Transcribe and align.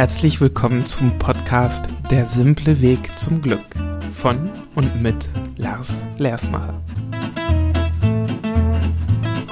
Herzlich 0.00 0.40
willkommen 0.40 0.86
zum 0.86 1.18
Podcast 1.18 1.84
Der 2.10 2.24
simple 2.24 2.80
Weg 2.80 3.18
zum 3.18 3.42
Glück 3.42 3.66
von 4.10 4.50
und 4.74 5.02
mit 5.02 5.28
Lars 5.58 6.06
Lersmacher. 6.16 6.80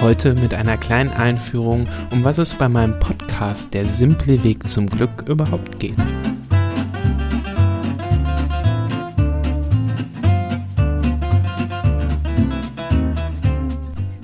Heute 0.01 0.33
mit 0.33 0.55
einer 0.55 0.77
kleinen 0.77 1.11
Einführung, 1.11 1.85
um 2.09 2.23
was 2.23 2.39
es 2.39 2.55
bei 2.55 2.67
meinem 2.67 2.97
Podcast 2.97 3.75
Der 3.75 3.85
simple 3.85 4.43
Weg 4.43 4.67
zum 4.67 4.89
Glück 4.89 5.27
überhaupt 5.27 5.77
geht. 5.77 5.93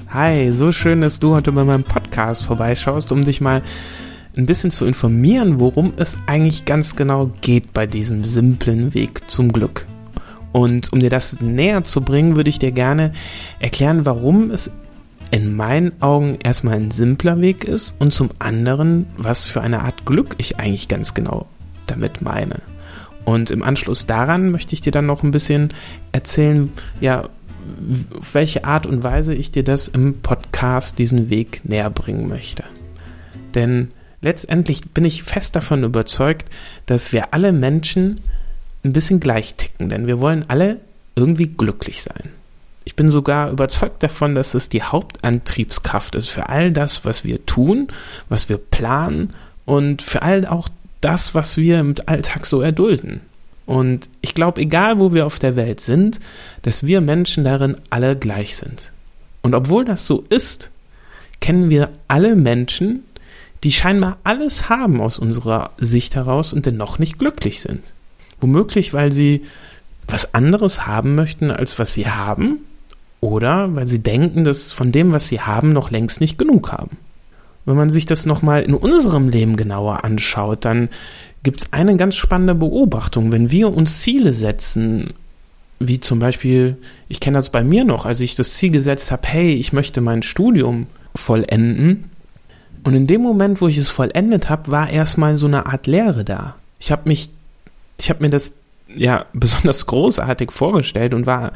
Hi, 0.09 0.51
so 0.53 0.71
schön, 0.71 1.01
dass 1.01 1.19
du 1.19 1.35
heute 1.35 1.51
bei 1.51 1.63
meinem 1.63 1.83
Podcast 1.83 2.43
vorbeischaust, 2.45 3.11
um 3.11 3.23
dich 3.23 3.41
mal 3.41 3.61
ein 4.38 4.45
bisschen 4.45 4.71
zu 4.71 4.86
informieren, 4.86 5.59
worum 5.59 5.93
es 5.97 6.17
eigentlich 6.27 6.66
ganz 6.66 6.95
genau 6.95 7.31
geht 7.41 7.73
bei 7.73 7.85
diesem 7.85 8.25
simplen 8.25 8.94
Weg 8.94 9.30
zum 9.30 9.52
Glück. 9.52 9.85
Und 10.52 10.94
um 10.94 10.99
dir 10.99 11.09
das 11.09 11.41
näher 11.41 11.84
zu 11.84 12.02
bringen, 12.02 12.35
würde 12.35 12.49
ich 12.49 12.59
dir 12.59 12.71
gerne 12.71 13.11
erklären, 13.59 14.05
warum 14.05 14.52
es 14.52 14.71
in 15.31 15.55
meinen 15.55 16.02
Augen 16.02 16.38
erstmal 16.44 16.75
ein 16.75 16.91
simpler 16.91 17.41
Weg 17.41 17.63
ist 17.63 17.95
und 17.99 18.13
zum 18.13 18.30
anderen, 18.39 19.08
was 19.17 19.48
für 19.48 19.61
eine 19.61 19.81
Art 19.81 20.05
Glück 20.05 20.36
ich 20.38 20.58
eigentlich 20.58 20.88
ganz 20.88 21.13
genau 21.13 21.47
damit 21.88 22.22
meine. 22.22 22.61
Und 23.25 23.52
im 23.52 23.63
Anschluss 23.63 24.05
daran 24.05 24.52
möchte 24.52 24.73
ich 24.73 24.81
dir 24.81 24.91
dann 24.91 25.08
noch 25.08 25.23
ein 25.23 25.31
bisschen 25.31 25.70
erzählen, 26.11 26.72
ja, 27.02 27.23
auf 28.17 28.33
welche 28.33 28.63
Art 28.63 28.86
und 28.86 29.03
Weise 29.03 29.33
ich 29.33 29.52
dir 29.52 29.63
das 29.63 29.88
im 29.88 30.22
Podcast 30.22 30.99
diesen 30.99 31.30
Weg 31.30 31.61
näher 31.63 31.89
bringen 31.89 32.30
möchte. 32.30 32.63
Denn 33.55 33.89
letztendlich 34.25 34.81
bin 34.89 35.05
ich 35.05 35.23
fest 35.23 35.55
davon 35.55 35.84
überzeugt, 35.84 36.49
dass 36.88 37.13
wir 37.13 37.33
alle 37.33 37.53
Menschen 37.53 38.20
ein 38.83 38.91
bisschen 38.91 39.19
gleich 39.19 39.53
ticken, 39.53 39.88
denn 39.89 40.08
wir 40.08 40.19
wollen 40.19 40.45
alle 40.47 40.80
irgendwie 41.16 41.47
glücklich 41.47 42.02
sein. 42.02 42.31
Ich 42.85 42.95
bin 42.95 43.11
sogar 43.11 43.52
überzeugt 43.52 44.02
davon, 44.02 44.33
dass 44.33 44.55
es 44.55 44.67
die 44.67 44.81
Hauptantriebskraft 44.81 46.16
ist 46.16 46.30
für 46.30 46.50
all 46.50 46.72
das, 46.72 47.05
was 47.05 47.23
wir 47.23 47.45
tun, 47.45 47.88
was 48.27 48.50
wir 48.50 48.58
planen 48.58 49.30
und 49.66 50.02
für 50.02 50.23
all 50.23 50.45
auch 50.47 50.69
das, 51.02 51.35
was 51.35 51.57
wir 51.57 51.80
im 51.80 51.94
Alltag 52.07 52.47
so 52.47 52.61
erdulden. 52.61 53.22
Und 53.67 54.09
ich 54.22 54.33
glaube, 54.33 54.61
egal 54.61 54.97
wo 54.97 55.13
wir 55.13 55.28
auf 55.28 55.38
der 55.38 55.55
Welt 55.55 55.81
sind, 55.81 56.19
dass 56.63 56.85
wir 56.85 57.00
Menschen 57.00 57.44
darin 57.44 57.75
alle 57.91 58.16
gleich 58.16 58.55
sind. 58.55 58.91
Und 59.44 59.53
obwohl 59.53 59.85
das 59.85 60.07
so 60.07 60.23
ist, 60.30 60.72
kennen 61.41 61.69
wir 61.69 61.89
alle 62.07 62.35
Menschen, 62.35 63.03
die 63.64 63.72
scheinbar 63.72 64.17
alles 64.23 64.70
haben 64.70 65.02
aus 65.02 65.17
unserer 65.17 65.72
Sicht 65.78 66.16
heraus 66.16 66.53
und 66.53 66.66
dennoch 66.66 67.00
nicht 67.00 67.17
glücklich 67.17 67.62
sind. 67.62 67.94
Womöglich, 68.42 68.94
weil 68.94 69.12
sie 69.12 69.44
was 70.08 70.34
anderes 70.34 70.86
haben 70.86 71.16
möchten, 71.16 71.50
als 71.50 71.80
was 71.80 71.94
sie 71.94 72.08
haben, 72.08 72.59
oder 73.22 73.75
weil 73.75 73.88
sie 73.88 74.03
denken, 74.03 74.44
dass 74.44 74.72
von 74.72 74.92
dem, 74.92 75.12
was 75.12 75.28
sie 75.28 75.42
haben, 75.42 75.73
noch 75.73 75.89
längst 75.89 76.22
nicht 76.22 76.38
genug 76.38 76.72
haben. 76.72 76.97
Wenn 77.66 77.75
man 77.75 77.89
sich 77.89 78.06
das 78.06 78.28
nochmal 78.28 78.62
in 78.62 78.75
unserem 78.75 79.30
Leben 79.30 79.56
genauer 79.56 80.03
anschaut, 80.03 80.64
dann 80.64 80.90
gibt 81.42 81.64
es 81.64 81.73
eine 81.73 81.97
ganz 81.97 82.16
spannende 82.16 82.53
Beobachtung. 82.53 83.31
Wenn 83.31 83.50
wir 83.50 83.73
uns 83.73 84.02
Ziele 84.02 84.34
setzen, 84.34 85.14
wie 85.80 86.00
zum 86.00 86.19
Beispiel, 86.19 86.78
ich 87.08 87.19
kenne 87.19 87.38
das 87.38 87.50
bei 87.50 87.64
mir 87.64 87.84
noch, 87.84 88.06
als 88.06 88.19
ich 88.19 88.36
das 88.36 88.53
Ziel 88.53 88.69
gesetzt 88.69 89.12
habe, 89.12 89.28
hey, 89.28 89.53
ich 89.56 89.73
möchte 89.73 90.02
mein 90.02 90.22
Studium 90.22 90.86
vollenden. 91.16 92.12
Und 92.86 92.94
in 92.94 93.08
dem 93.08 93.22
Moment, 93.22 93.61
wo 93.61 93.67
ich 93.67 93.80
es 93.80 93.89
vollendet 93.89 94.47
habe, 94.47 94.69
war 94.72 94.91
erstmal 94.91 95.38
so 95.38 95.47
eine 95.47 95.66
Art 95.66 95.88
Leere 95.88 96.23
da. 96.23 96.55
Ich 96.80 96.91
habe 96.91 97.09
mich, 97.09 97.31
ich 97.97 98.11
habe 98.11 98.23
mir 98.23 98.30
das 98.30 98.58
ja 98.88 99.25
besonders 99.33 99.88
großartig 99.88 100.52
vorgestellt 100.52 101.16
und 101.16 101.25
war 101.25 101.52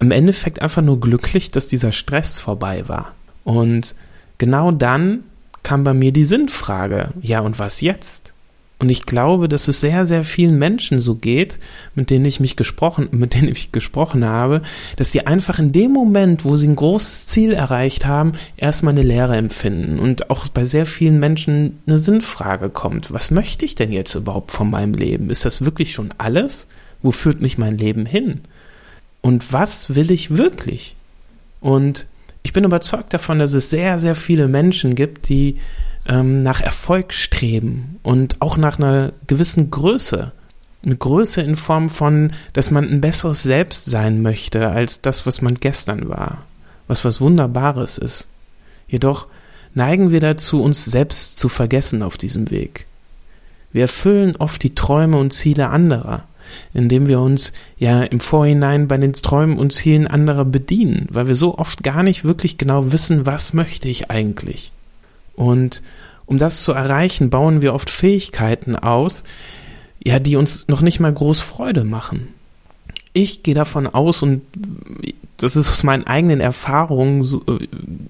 im 0.00 0.10
Endeffekt 0.10 0.62
einfach 0.62 0.80
nur 0.80 0.98
glücklich, 0.98 1.50
dass 1.50 1.68
dieser 1.68 1.92
Stress 1.92 2.38
vorbei 2.38 2.88
war. 2.88 3.14
Und 3.44 3.94
genau 4.38 4.70
dann 4.70 5.24
kam 5.62 5.84
bei 5.84 5.92
mir 5.92 6.10
die 6.10 6.24
Sinnfrage, 6.24 7.10
ja 7.20 7.40
und 7.40 7.58
was 7.58 7.82
jetzt? 7.82 8.32
Und 8.78 8.90
ich 8.90 9.06
glaube, 9.06 9.48
dass 9.48 9.68
es 9.68 9.80
sehr, 9.80 10.04
sehr 10.04 10.22
vielen 10.24 10.58
Menschen 10.58 11.00
so 11.00 11.14
geht, 11.14 11.58
mit 11.94 12.10
denen 12.10 12.26
ich 12.26 12.40
mich 12.40 12.56
gesprochen, 12.56 13.08
mit 13.10 13.32
denen 13.32 13.48
ich 13.48 13.72
gesprochen 13.72 14.22
habe, 14.24 14.60
dass 14.96 15.12
sie 15.12 15.26
einfach 15.26 15.58
in 15.58 15.72
dem 15.72 15.92
Moment, 15.92 16.44
wo 16.44 16.56
sie 16.56 16.68
ein 16.68 16.76
großes 16.76 17.26
Ziel 17.26 17.52
erreicht 17.52 18.04
haben, 18.04 18.32
erstmal 18.58 18.92
eine 18.92 19.02
Leere 19.02 19.36
empfinden 19.36 19.98
und 19.98 20.28
auch 20.28 20.46
bei 20.48 20.66
sehr 20.66 20.84
vielen 20.84 21.18
Menschen 21.18 21.78
eine 21.86 21.96
Sinnfrage 21.96 22.68
kommt. 22.68 23.10
Was 23.12 23.30
möchte 23.30 23.64
ich 23.64 23.76
denn 23.76 23.92
jetzt 23.92 24.14
überhaupt 24.14 24.52
von 24.52 24.68
meinem 24.68 24.92
Leben? 24.92 25.30
Ist 25.30 25.46
das 25.46 25.64
wirklich 25.64 25.94
schon 25.94 26.12
alles? 26.18 26.66
Wo 27.00 27.12
führt 27.12 27.40
mich 27.40 27.56
mein 27.56 27.78
Leben 27.78 28.04
hin? 28.04 28.42
Und 29.22 29.54
was 29.54 29.94
will 29.94 30.10
ich 30.10 30.36
wirklich? 30.36 30.96
Und 31.60 32.06
ich 32.42 32.52
bin 32.52 32.64
überzeugt 32.64 33.14
davon, 33.14 33.38
dass 33.38 33.54
es 33.54 33.70
sehr, 33.70 33.98
sehr 33.98 34.14
viele 34.14 34.48
Menschen 34.48 34.94
gibt, 34.94 35.30
die 35.30 35.56
ähm, 36.08 36.42
nach 36.42 36.60
Erfolg 36.60 37.12
streben 37.12 37.98
und 38.02 38.36
auch 38.40 38.56
nach 38.56 38.78
einer 38.78 39.12
gewissen 39.26 39.70
Größe. 39.70 40.32
Eine 40.84 40.96
Größe 40.96 41.40
in 41.40 41.56
Form 41.56 41.90
von, 41.90 42.32
dass 42.52 42.70
man 42.70 42.88
ein 42.88 43.00
besseres 43.00 43.42
Selbst 43.42 43.86
sein 43.86 44.22
möchte 44.22 44.68
als 44.68 45.00
das, 45.00 45.26
was 45.26 45.42
man 45.42 45.56
gestern 45.56 46.08
war. 46.08 46.44
Was 46.86 47.04
was 47.04 47.20
Wunderbares 47.20 47.98
ist. 47.98 48.28
Jedoch 48.86 49.26
neigen 49.74 50.10
wir 50.10 50.20
dazu, 50.20 50.62
uns 50.62 50.84
selbst 50.84 51.38
zu 51.38 51.48
vergessen 51.48 52.02
auf 52.02 52.16
diesem 52.16 52.50
Weg. 52.50 52.86
Wir 53.72 53.82
erfüllen 53.82 54.36
oft 54.36 54.62
die 54.62 54.74
Träume 54.74 55.18
und 55.18 55.32
Ziele 55.32 55.68
anderer, 55.68 56.22
indem 56.72 57.08
wir 57.08 57.20
uns 57.20 57.52
ja 57.78 58.02
im 58.02 58.20
Vorhinein 58.20 58.88
bei 58.88 58.96
den 58.96 59.12
Träumen 59.12 59.58
und 59.58 59.72
Zielen 59.72 60.06
anderer 60.06 60.44
bedienen, 60.44 61.08
weil 61.10 61.26
wir 61.26 61.34
so 61.34 61.58
oft 61.58 61.82
gar 61.82 62.02
nicht 62.02 62.24
wirklich 62.24 62.58
genau 62.58 62.92
wissen, 62.92 63.26
was 63.26 63.52
möchte 63.52 63.88
ich 63.88 64.10
eigentlich. 64.10 64.72
Und 65.36 65.82
um 66.26 66.38
das 66.38 66.64
zu 66.64 66.72
erreichen, 66.72 67.30
bauen 67.30 67.62
wir 67.62 67.74
oft 67.74 67.88
Fähigkeiten 67.88 68.76
aus, 68.76 69.22
ja, 70.04 70.18
die 70.18 70.36
uns 70.36 70.68
noch 70.68 70.80
nicht 70.80 71.00
mal 71.00 71.12
groß 71.12 71.40
Freude 71.40 71.84
machen. 71.84 72.28
Ich 73.12 73.42
gehe 73.42 73.54
davon 73.54 73.86
aus 73.86 74.22
und 74.22 74.42
das 75.36 75.56
ist 75.56 75.68
aus 75.68 75.82
meinen 75.82 76.06
eigenen 76.06 76.40
Erfahrungen, 76.40 77.22
so, 77.22 77.42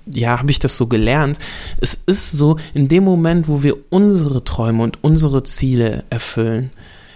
ja, 0.06 0.38
habe 0.38 0.50
ich 0.50 0.58
das 0.58 0.76
so 0.76 0.86
gelernt. 0.86 1.38
Es 1.80 1.94
ist 2.06 2.32
so, 2.32 2.56
in 2.74 2.88
dem 2.88 3.04
Moment, 3.04 3.48
wo 3.48 3.62
wir 3.62 3.76
unsere 3.90 4.44
Träume 4.44 4.82
und 4.82 5.02
unsere 5.02 5.42
Ziele 5.42 6.04
erfüllen, 6.10 6.70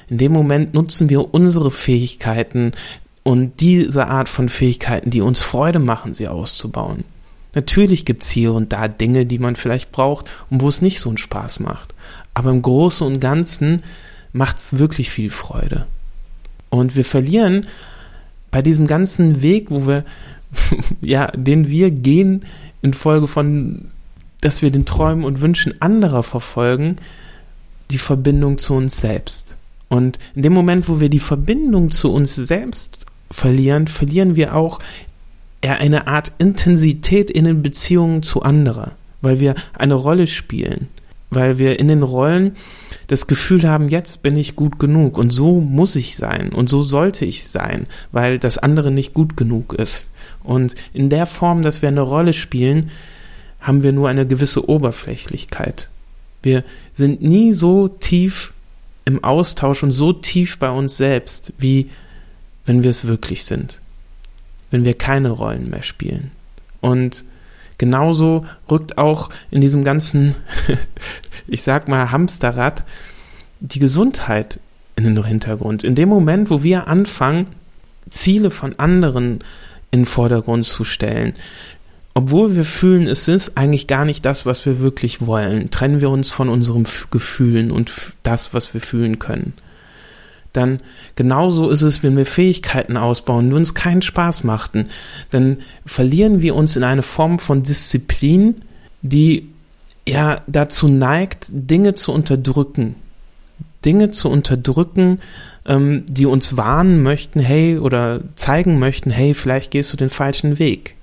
in 0.09 0.19
dem 0.19 0.33
Moment 0.33 0.75
nutzen 0.75 1.09
wir 1.09 1.33
unsere 1.33 1.71
Fähigkeiten 1.71 2.73
und 3.23 3.61
diese 3.61 4.09
Art 4.09 4.29
von 4.29 4.49
Fähigkeiten, 4.49 5.11
die 5.11 5.21
uns 5.21 5.43
Freude 5.43 5.79
machen, 5.79 6.15
sie 6.15 6.27
auszubauen. 6.27 7.05
Natürlich 7.55 8.05
gibt 8.05 8.23
es 8.23 8.31
hier 8.31 8.53
und 8.53 8.73
da 8.73 8.89
Dinge, 8.89 9.27
die 9.27 9.39
man 9.39 9.57
vielleicht 9.57 9.93
braucht 9.93 10.27
und 10.51 10.61
wo 10.61 10.69
es 10.69 10.83
nicht 10.83 11.01
so 11.01 11.09
einen 11.09 11.19
Spaß 11.19 11.61
macht. 11.61 11.95
Aber 12.35 12.51
im 12.51 12.63
Großen 12.63 13.07
und 13.07 13.21
Ganzen 13.21 13.83
macht 14.33 14.59
es 14.59 14.79
wirklich 14.79 15.11
viel 15.11 15.31
Freude. 15.31 15.87
Und 16.69 16.95
wir 16.95 17.05
verlieren 17.05 17.67
bei 18.51 18.63
diesem 18.63 18.87
ganzen 18.87 19.43
Weg, 19.43 19.71
wo 19.71 19.87
wir, 19.87 20.05
ja, 21.01 21.29
den 21.33 21.69
wir 21.69 21.91
gehen, 21.91 22.45
infolge 22.83 23.27
von, 23.27 23.91
dass 24.41 24.63
wir 24.63 24.71
den 24.71 24.87
Träumen 24.87 25.25
und 25.25 25.41
Wünschen 25.41 25.81
anderer 25.83 26.23
verfolgen, 26.23 26.97
die 27.91 27.99
Verbindung 27.99 28.59
zu 28.59 28.75
uns 28.75 29.01
selbst. 29.01 29.57
Und 29.89 30.19
in 30.37 30.43
dem 30.43 30.53
Moment, 30.53 30.89
wo 30.89 31.01
wir 31.01 31.09
die 31.09 31.19
Verbindung 31.19 31.91
zu 31.91 32.13
uns 32.13 32.37
selbst 32.37 33.07
verlieren, 33.31 33.89
verlieren 33.89 34.37
wir 34.37 34.55
auch 34.55 34.79
eher 35.61 35.79
eine 35.79 36.07
Art 36.07 36.33
Intensität 36.39 37.31
in 37.31 37.45
den 37.45 37.63
Beziehungen 37.63 38.23
zu 38.23 38.43
anderen, 38.43 38.93
weil 39.21 39.41
wir 39.41 39.55
eine 39.75 39.95
Rolle 39.95 40.27
spielen, 40.27 40.89
weil 41.31 41.59
wir 41.59 41.79
in 41.79 41.89
den 41.89 42.03
Rollen 42.03 42.57
das 43.07 43.27
Gefühl 43.27 43.69
haben, 43.69 43.89
jetzt 43.89 44.23
bin 44.23 44.37
ich 44.37 44.57
gut 44.57 44.79
genug 44.79 45.19
und 45.19 45.31
so 45.31 45.61
muss 45.61 45.97
ich 45.97 46.17
sein 46.17 46.51
und 46.51 46.69
so 46.69 46.83
sollte 46.83 47.25
ich 47.25 47.49
sein, 47.49 47.87
weil 48.13 48.39
das 48.39 48.59
andere 48.59 48.91
nicht 48.91 49.15
gut 49.15 49.37
genug 49.37 49.75
ist. 49.75 50.11
Und 50.43 50.75
in 50.95 51.11
der 51.11 51.27
Form, 51.27 51.63
dass 51.63 51.83
wir 51.83 51.89
eine 51.89 52.01
Rolle 52.01 52.33
spielen, 52.33 52.91
haben 53.61 53.83
wir 53.83 53.93
nur 53.93 54.09
eine 54.09 54.27
gewisse 54.27 54.69
Oberflächlichkeit. 54.69 55.91
Wir 56.43 56.65
sind 56.93 57.21
nie 57.21 57.53
so 57.53 57.89
tief 57.89 58.53
im 59.05 59.23
Austausch 59.23 59.83
und 59.83 59.93
so 59.93 60.13
tief 60.15 60.59
bei 60.59 60.71
uns 60.71 60.97
selbst, 60.97 61.53
wie 61.59 61.91
wenn 62.65 62.83
wir 62.83 62.91
es 62.91 63.07
wirklich 63.07 63.45
sind 63.45 63.83
wenn 64.71 64.85
wir 64.85 64.95
keine 64.95 65.31
Rollen 65.31 65.71
mehr 65.71 65.83
spielen. 65.83 66.31
Und 66.81 67.25
genauso 67.79 68.45
rückt 68.71 68.99
auch 68.99 69.31
in 69.51 69.61
diesem 69.61 69.85
ganzen, 69.85 70.35
ich 71.47 71.63
sag 71.63 71.89
mal, 71.89 72.11
Hamsterrad 72.11 72.85
die 73.61 73.79
Gesundheit 73.79 74.61
in 74.97 75.05
den 75.05 75.25
Hintergrund. 75.25 75.85
In 75.85 75.95
dem 75.95 76.09
Moment, 76.09 76.51
wo 76.51 76.63
wir 76.63 76.89
anfangen, 76.89 77.47
Ziele 78.09 78.51
von 78.51 78.79
anderen 78.79 79.41
in 79.91 80.01
den 80.01 80.07
Vordergrund 80.07 80.67
zu 80.67 80.85
stellen, 80.85 81.35
obwohl 82.15 82.57
wir 82.57 82.65
fühlen, 82.65 83.07
es 83.07 83.29
ist 83.29 83.57
eigentlich 83.57 83.87
gar 83.87 84.05
nicht 84.05 84.25
das, 84.25 84.45
was 84.45 84.67
wir 84.67 84.81
wirklich 84.81 85.27
wollen, 85.27 85.71
trennen 85.71 86.01
wir 86.01 86.11
uns 86.11 86.31
von 86.31 86.49
unseren 86.49 86.87
Gefühlen 87.11 87.71
und 87.71 87.93
das, 88.23 88.53
was 88.53 88.75
wir 88.75 88.81
fühlen 88.81 89.19
können. 89.19 89.53
Dann 90.53 90.81
genauso 91.15 91.71
ist 91.71 91.83
es, 91.83 92.03
wenn 92.03 92.17
wir 92.17 92.27
Fähigkeiten 92.27 92.97
ausbauen, 92.97 93.51
die 93.51 93.57
uns 93.57 93.75
keinen 93.75 94.03
Spaß 94.03 94.45
machten, 94.45 94.89
dann 95.31 95.59
verlieren 95.87 96.43
wir 96.43 96.55
uns 96.55 96.77
in 96.77 96.83
eine 96.83 97.03
Form 97.03 97.39
von 97.39 97.63
Disziplin, 97.63 98.57
die 99.03 99.49
ja 100.09 100.41
dazu 100.47 100.89
neigt, 100.89 101.47
Dinge 101.51 101.95
zu 101.95 102.13
unterdrücken. 102.13 102.97
Dinge 103.85 104.11
zu 104.11 104.29
unterdrücken, 104.29 105.21
ähm, 105.67 106.05
die 106.07 106.27
uns 106.27 106.57
warnen 106.57 107.03
möchten, 107.03 107.41
hey, 107.41 107.79
oder 107.79 108.21
zeigen 108.35 108.79
möchten, 108.79 109.11
hey, 109.11 109.35
vielleicht 109.35 109.71
gehst 109.71 109.93
du 109.93 109.97
den 109.97 110.11
falschen 110.11 110.59
Weg. 110.59 110.97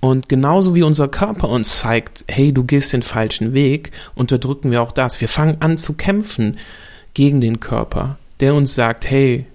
Und 0.00 0.28
genauso 0.28 0.74
wie 0.74 0.82
unser 0.82 1.08
Körper 1.08 1.48
uns 1.48 1.78
zeigt, 1.78 2.24
hey, 2.28 2.52
du 2.52 2.64
gehst 2.64 2.92
den 2.92 3.02
falschen 3.02 3.54
Weg, 3.54 3.90
unterdrücken 4.14 4.70
wir 4.70 4.82
auch 4.82 4.92
das. 4.92 5.20
Wir 5.20 5.28
fangen 5.28 5.56
an 5.60 5.78
zu 5.78 5.94
kämpfen 5.94 6.58
gegen 7.14 7.40
den 7.40 7.60
Körper, 7.60 8.18
der 8.44 8.54
uns 8.54 8.74
sagt, 8.74 9.08
hey, 9.08 9.46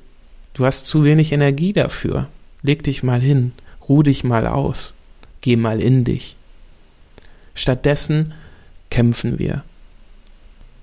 du 0.55 0.65
hast 0.65 0.87
zu 0.87 1.03
wenig 1.03 1.31
Energie 1.31 1.73
dafür. 1.73 2.27
Leg 2.63 2.81
dich 2.81 3.03
mal 3.03 3.21
hin, 3.21 3.51
ruh 3.87 4.01
dich 4.01 4.23
mal 4.23 4.47
aus, 4.47 4.95
geh 5.41 5.57
mal 5.57 5.79
in 5.79 6.05
dich. 6.05 6.35
Stattdessen 7.53 8.33
kämpfen 8.89 9.37
wir. 9.37 9.63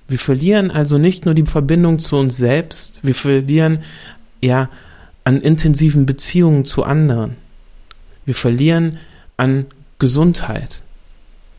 Wir 0.06 0.20
verlieren 0.20 0.70
also 0.70 0.98
nicht 0.98 1.24
nur 1.24 1.34
die 1.34 1.46
Verbindung 1.46 1.98
zu 1.98 2.16
uns 2.18 2.36
selbst, 2.36 3.00
wir 3.02 3.16
verlieren 3.16 3.80
ja 4.40 4.70
an 5.24 5.40
intensiven 5.40 6.06
Beziehungen 6.06 6.64
zu 6.64 6.84
anderen. 6.84 7.34
Wir 8.24 8.36
verlieren 8.36 8.98
an 9.36 9.66
Gesundheit, 9.98 10.84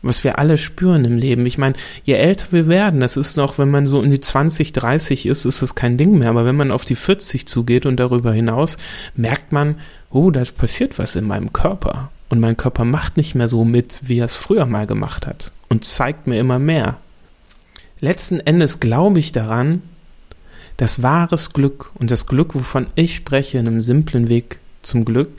was 0.02 0.24
wir 0.24 0.38
alle 0.38 0.58
spüren 0.58 1.04
im 1.04 1.18
Leben. 1.18 1.44
Ich 1.46 1.58
meine, 1.58 1.74
je 2.04 2.14
älter 2.14 2.46
wir 2.50 2.68
werden, 2.68 3.00
das 3.00 3.16
ist 3.16 3.36
noch, 3.36 3.58
wenn 3.58 3.70
man 3.70 3.86
so 3.86 4.02
in 4.02 4.10
die 4.10 4.20
20, 4.20 4.72
30 4.72 5.26
ist, 5.26 5.44
ist 5.44 5.62
es 5.62 5.74
kein 5.74 5.96
Ding 5.96 6.18
mehr, 6.18 6.30
aber 6.30 6.44
wenn 6.44 6.56
man 6.56 6.70
auf 6.70 6.84
die 6.84 6.96
40 6.96 7.46
zugeht 7.46 7.86
und 7.86 7.96
darüber 7.96 8.32
hinaus, 8.32 8.76
merkt 9.16 9.52
man, 9.52 9.76
oh, 10.10 10.30
da 10.30 10.44
passiert 10.44 10.98
was 10.98 11.16
in 11.16 11.26
meinem 11.26 11.52
Körper. 11.52 12.10
Und 12.28 12.40
mein 12.40 12.56
Körper 12.56 12.84
macht 12.84 13.16
nicht 13.16 13.34
mehr 13.34 13.48
so 13.48 13.64
mit, 13.64 14.00
wie 14.02 14.18
er 14.18 14.26
es 14.26 14.36
früher 14.36 14.66
mal 14.66 14.86
gemacht 14.86 15.26
hat 15.26 15.50
und 15.68 15.84
zeigt 15.84 16.26
mir 16.26 16.38
immer 16.38 16.58
mehr. 16.58 16.98
Letzten 18.00 18.40
Endes 18.40 18.80
glaube 18.80 19.18
ich 19.18 19.32
daran, 19.32 19.82
dass 20.76 21.02
wahres 21.02 21.52
Glück 21.52 21.90
und 21.94 22.10
das 22.10 22.26
Glück, 22.26 22.54
wovon 22.54 22.86
ich 22.94 23.16
spreche, 23.16 23.58
in 23.58 23.66
einem 23.66 23.82
simplen 23.82 24.28
Weg 24.28 24.58
zum 24.82 25.04
Glück, 25.04 25.30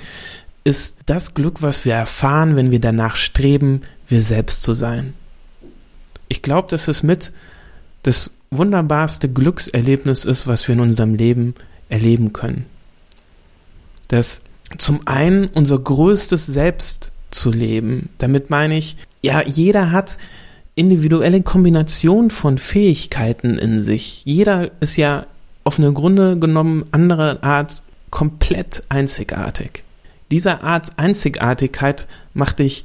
ist 0.70 0.98
das 1.08 1.34
Glück, 1.34 1.62
was 1.62 1.84
wir 1.84 1.94
erfahren, 1.94 2.56
wenn 2.56 2.70
wir 2.72 2.80
danach 2.80 3.16
streben, 3.16 3.82
wir 4.08 4.22
selbst 4.22 4.62
zu 4.62 4.76
sein. 4.76 5.16
Ich 6.28 6.44
glaube, 6.44 6.70
dass 6.70 6.88
es 6.88 7.02
mit 7.02 7.34
das 8.04 8.32
wunderbarste 8.52 9.30
Glückserlebnis 9.30 10.26
ist, 10.26 10.46
was 10.48 10.68
wir 10.68 10.74
in 10.74 10.82
unserem 10.82 11.16
Leben 11.16 11.56
erleben 11.90 12.34
können. 12.34 12.68
Dass 14.08 14.42
zum 14.78 15.08
einen 15.08 15.48
unser 15.48 15.80
größtes 15.80 16.46
Selbst 16.46 17.12
zu 17.32 17.52
leben. 17.52 18.10
Damit 18.20 18.52
meine 18.52 18.78
ich, 18.78 18.96
ja, 19.22 19.44
jeder 19.44 19.92
hat 19.92 20.18
individuelle 20.76 21.42
Kombination 21.42 22.30
von 22.30 22.60
Fähigkeiten 22.60 23.58
in 23.58 23.82
sich. 23.82 24.24
Jeder 24.24 24.72
ist 24.82 24.98
ja 24.98 25.26
auf 25.64 25.80
eine 25.80 25.92
Grunde 25.94 26.38
genommen 26.38 26.86
andere 26.92 27.44
Art 27.44 27.82
komplett 28.12 28.84
einzigartig. 28.90 29.84
Dieser 30.32 30.64
Art 30.64 30.98
Einzigartigkeit 30.98 32.08
macht 32.34 32.60
dich 32.60 32.84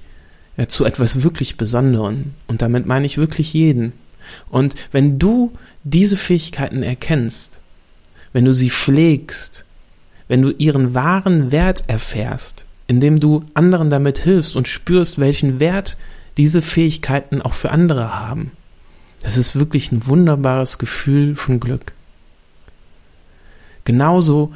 ja, 0.56 0.68
zu 0.68 0.84
etwas 0.84 1.22
wirklich 1.22 1.56
Besonderem. 1.56 2.34
Und 2.46 2.62
damit 2.62 2.86
meine 2.86 3.06
ich 3.06 3.18
wirklich 3.18 3.52
jeden. 3.52 3.92
Und 4.48 4.74
wenn 4.92 5.18
du 5.18 5.52
diese 5.82 6.16
Fähigkeiten 6.16 6.82
erkennst, 6.82 7.60
wenn 8.32 8.44
du 8.44 8.52
sie 8.52 8.70
pflegst, 8.70 9.64
wenn 10.28 10.42
du 10.42 10.50
ihren 10.50 10.94
wahren 10.94 11.52
Wert 11.52 11.84
erfährst, 11.86 12.64
indem 12.86 13.20
du 13.20 13.44
anderen 13.54 13.90
damit 13.90 14.18
hilfst 14.18 14.56
und 14.56 14.68
spürst, 14.68 15.18
welchen 15.18 15.60
Wert 15.60 15.96
diese 16.36 16.62
Fähigkeiten 16.62 17.42
auch 17.42 17.52
für 17.52 17.70
andere 17.70 18.18
haben, 18.18 18.52
das 19.20 19.36
ist 19.36 19.58
wirklich 19.58 19.92
ein 19.92 20.06
wunderbares 20.06 20.78
Gefühl 20.78 21.34
von 21.34 21.60
Glück. 21.60 21.92
Genauso 23.84 24.52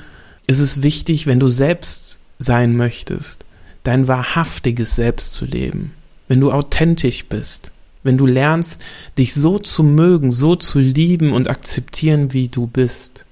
ist 0.46 0.58
es 0.58 0.82
wichtig, 0.82 1.26
wenn 1.26 1.40
du 1.40 1.48
selbst 1.48 2.18
sein 2.38 2.76
möchtest, 2.76 3.44
dein 3.82 4.08
wahrhaftiges 4.08 4.96
Selbst 4.96 5.34
zu 5.34 5.44
leben, 5.44 5.92
wenn 6.28 6.40
du 6.40 6.52
authentisch 6.52 7.26
bist, 7.26 7.72
wenn 8.02 8.18
du 8.18 8.26
lernst, 8.26 8.82
dich 9.16 9.34
so 9.34 9.58
zu 9.58 9.82
mögen, 9.82 10.30
so 10.30 10.56
zu 10.56 10.78
lieben 10.78 11.32
und 11.32 11.48
akzeptieren, 11.48 12.32
wie 12.32 12.48
du 12.48 12.66
bist. 12.66 13.24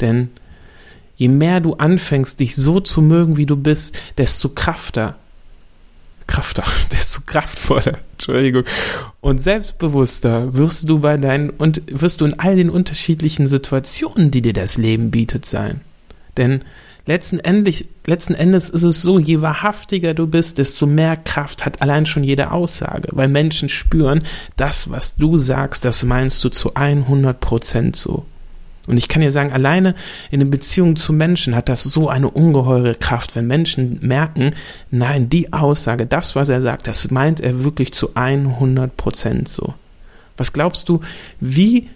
Denn 0.00 0.28
je 1.16 1.28
mehr 1.28 1.60
du 1.60 1.74
anfängst, 1.74 2.40
dich 2.40 2.54
so 2.56 2.80
zu 2.80 3.02
mögen, 3.02 3.36
wie 3.36 3.46
du 3.46 3.56
bist, 3.56 3.98
desto 4.18 4.50
krafter, 4.50 5.16
krafter, 6.26 6.64
desto 6.92 7.22
kraftvoller, 7.26 7.98
Entschuldigung, 8.12 8.64
und 9.20 9.40
selbstbewusster 9.42 10.54
wirst 10.54 10.88
du 10.88 10.98
bei 10.98 11.16
deinen 11.16 11.50
und 11.50 11.82
wirst 11.86 12.20
du 12.20 12.26
in 12.26 12.38
all 12.38 12.56
den 12.56 12.70
unterschiedlichen 12.70 13.46
Situationen, 13.46 14.30
die 14.30 14.42
dir 14.42 14.52
das 14.52 14.76
Leben 14.76 15.10
bietet, 15.10 15.46
sein. 15.46 15.80
Denn 16.36 16.64
letzten, 17.06 17.38
Endes, 17.38 17.84
letzten 18.06 18.34
Endes 18.34 18.70
ist 18.70 18.82
es 18.82 19.02
so, 19.02 19.18
je 19.18 19.40
wahrhaftiger 19.40 20.14
du 20.14 20.26
bist, 20.26 20.58
desto 20.58 20.86
mehr 20.86 21.16
Kraft 21.16 21.64
hat 21.64 21.82
allein 21.82 22.06
schon 22.06 22.24
jede 22.24 22.50
Aussage, 22.50 23.08
weil 23.12 23.28
Menschen 23.28 23.68
spüren, 23.68 24.22
das, 24.56 24.90
was 24.90 25.16
du 25.16 25.36
sagst, 25.36 25.84
das 25.84 26.02
meinst 26.04 26.42
du 26.44 26.48
zu 26.48 26.74
100 26.74 27.38
Prozent 27.40 27.96
so. 27.96 28.24
Und 28.86 28.98
ich 28.98 29.08
kann 29.08 29.22
dir 29.22 29.32
sagen, 29.32 29.52
alleine 29.52 29.94
in 30.30 30.40
den 30.40 30.50
Beziehungen 30.50 30.96
zu 30.96 31.14
Menschen 31.14 31.56
hat 31.56 31.70
das 31.70 31.84
so 31.84 32.08
eine 32.08 32.28
ungeheure 32.28 32.94
Kraft, 32.94 33.34
wenn 33.34 33.46
Menschen 33.46 33.98
merken, 34.02 34.50
nein, 34.90 35.30
die 35.30 35.54
Aussage, 35.54 36.04
das, 36.06 36.36
was 36.36 36.50
er 36.50 36.60
sagt, 36.60 36.86
das 36.86 37.10
meint 37.10 37.40
er 37.40 37.64
wirklich 37.64 37.94
zu 37.94 38.14
100 38.14 38.94
Prozent 38.96 39.48
so. 39.48 39.74
Was 40.36 40.52
glaubst 40.52 40.88
du, 40.88 41.00
wie 41.40 41.88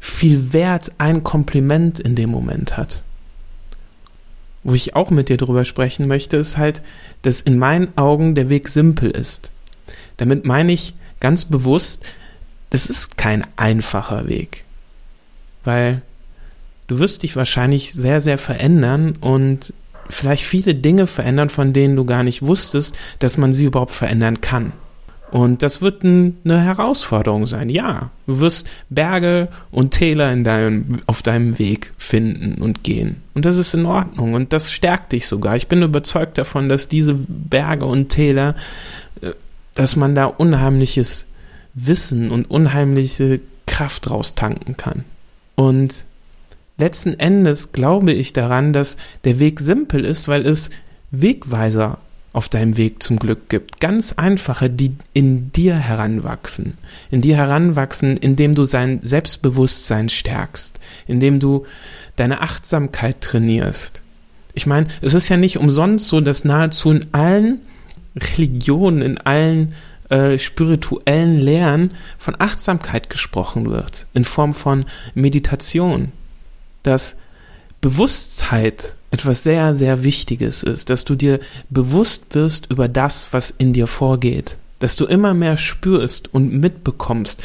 viel 0.00 0.52
Wert 0.52 0.92
ein 0.98 1.22
Kompliment 1.22 2.00
in 2.00 2.16
dem 2.16 2.30
Moment 2.30 2.76
hat? 2.76 3.04
Wo 4.64 4.74
ich 4.74 4.96
auch 4.96 5.10
mit 5.10 5.28
dir 5.28 5.36
drüber 5.36 5.64
sprechen 5.64 6.08
möchte, 6.08 6.38
ist 6.38 6.56
halt, 6.56 6.82
dass 7.22 7.40
in 7.40 7.58
meinen 7.58 7.96
Augen 7.96 8.34
der 8.34 8.48
Weg 8.48 8.68
simpel 8.68 9.10
ist. 9.10 9.50
Damit 10.16 10.44
meine 10.44 10.72
ich 10.72 10.94
ganz 11.20 11.44
bewusst, 11.44 12.04
das 12.70 12.86
ist 12.86 13.16
kein 13.16 13.46
einfacher 13.56 14.26
Weg. 14.26 14.64
Weil 15.64 16.02
du 16.86 16.98
wirst 16.98 17.22
dich 17.22 17.36
wahrscheinlich 17.36 17.92
sehr, 17.92 18.20
sehr 18.20 18.38
verändern 18.38 19.16
und 19.20 19.72
vielleicht 20.10 20.44
viele 20.44 20.74
Dinge 20.74 21.06
verändern, 21.06 21.50
von 21.50 21.72
denen 21.72 21.96
du 21.96 22.04
gar 22.04 22.22
nicht 22.22 22.42
wusstest, 22.42 22.96
dass 23.18 23.36
man 23.36 23.52
sie 23.52 23.66
überhaupt 23.66 23.94
verändern 23.94 24.40
kann. 24.40 24.72
Und 25.30 25.62
das 25.62 25.82
wird 25.82 26.04
ein, 26.04 26.38
eine 26.44 26.62
Herausforderung 26.62 27.46
sein. 27.46 27.68
Ja, 27.68 28.10
du 28.26 28.40
wirst 28.40 28.68
Berge 28.88 29.48
und 29.70 29.90
Täler 29.90 30.32
in 30.32 30.44
deinem, 30.44 31.00
auf 31.06 31.22
deinem 31.22 31.58
Weg 31.58 31.92
finden 31.98 32.62
und 32.62 32.84
gehen. 32.84 33.22
Und 33.34 33.44
das 33.44 33.56
ist 33.56 33.74
in 33.74 33.86
Ordnung 33.86 34.34
und 34.34 34.52
das 34.52 34.70
stärkt 34.70 35.12
dich 35.12 35.26
sogar. 35.26 35.56
Ich 35.56 35.66
bin 35.66 35.82
überzeugt 35.82 36.38
davon, 36.38 36.68
dass 36.68 36.88
diese 36.88 37.14
Berge 37.14 37.86
und 37.86 38.10
Täler, 38.10 38.54
äh, 39.22 39.32
dass 39.74 39.96
man 39.96 40.14
da 40.14 40.26
unheimliches 40.26 41.26
Wissen 41.74 42.30
und 42.30 42.48
unheimliche 42.48 43.40
Kraft 43.66 44.08
draus 44.08 44.36
tanken 44.36 44.76
kann. 44.76 45.04
Und 45.56 46.04
letzten 46.78 47.18
Endes 47.18 47.72
glaube 47.72 48.12
ich 48.12 48.32
daran, 48.32 48.72
dass 48.72 48.96
der 49.24 49.40
Weg 49.40 49.58
simpel 49.58 50.04
ist, 50.04 50.28
weil 50.28 50.46
es 50.46 50.70
Wegweiser 51.10 51.98
auf 52.34 52.48
deinem 52.48 52.76
Weg 52.76 53.02
zum 53.02 53.18
Glück 53.18 53.48
gibt. 53.48 53.80
Ganz 53.80 54.12
einfache, 54.12 54.68
die 54.68 54.96
in 55.14 55.52
dir 55.52 55.76
heranwachsen. 55.76 56.74
In 57.10 57.20
dir 57.20 57.36
heranwachsen, 57.36 58.16
indem 58.16 58.54
du 58.54 58.66
sein 58.66 58.98
Selbstbewusstsein 59.02 60.08
stärkst, 60.08 60.80
indem 61.06 61.38
du 61.38 61.64
deine 62.16 62.42
Achtsamkeit 62.42 63.20
trainierst. 63.20 64.02
Ich 64.52 64.66
meine, 64.66 64.88
es 65.00 65.14
ist 65.14 65.28
ja 65.28 65.36
nicht 65.36 65.58
umsonst 65.58 66.08
so, 66.08 66.20
dass 66.20 66.44
nahezu 66.44 66.90
in 66.90 67.06
allen 67.12 67.60
Religionen, 68.16 69.00
in 69.00 69.18
allen 69.18 69.74
äh, 70.10 70.36
spirituellen 70.36 71.38
Lehren 71.38 71.92
von 72.18 72.34
Achtsamkeit 72.38 73.10
gesprochen 73.10 73.70
wird, 73.70 74.06
in 74.12 74.24
Form 74.24 74.54
von 74.54 74.86
Meditation. 75.14 76.10
Dass 76.82 77.16
Bewusstheit 77.80 78.96
etwas 79.14 79.44
sehr, 79.44 79.76
sehr 79.76 80.02
Wichtiges 80.02 80.64
ist, 80.64 80.90
dass 80.90 81.04
du 81.04 81.14
dir 81.14 81.38
bewusst 81.70 82.34
wirst 82.34 82.68
über 82.68 82.88
das, 82.88 83.28
was 83.30 83.52
in 83.52 83.72
dir 83.72 83.86
vorgeht, 83.86 84.58
dass 84.80 84.96
du 84.96 85.04
immer 85.04 85.34
mehr 85.34 85.56
spürst 85.56 86.34
und 86.34 86.52
mitbekommst, 86.52 87.40